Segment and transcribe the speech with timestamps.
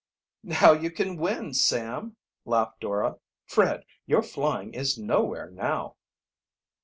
[0.41, 3.19] "Now you can win, Sam!" laughed Dora.
[3.45, 5.95] "Fred, your flying is nowhere now."